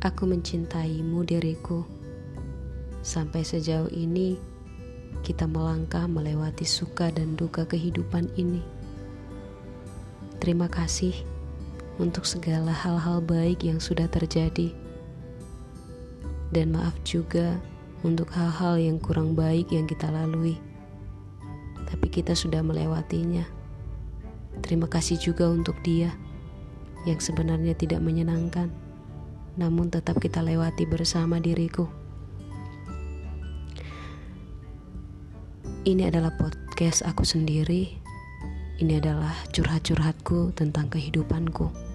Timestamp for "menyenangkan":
28.00-28.72